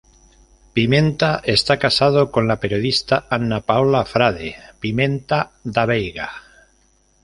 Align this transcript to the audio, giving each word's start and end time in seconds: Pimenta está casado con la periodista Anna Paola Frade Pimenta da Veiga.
Pimenta 0.73 1.41
está 1.43 1.77
casado 1.77 2.31
con 2.31 2.47
la 2.47 2.59
periodista 2.59 3.27
Anna 3.29 3.61
Paola 3.61 4.03
Frade 4.03 4.55
Pimenta 4.79 5.39
da 5.63 5.83
Veiga. 5.91 6.29